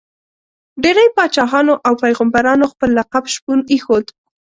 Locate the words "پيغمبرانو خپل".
2.03-2.89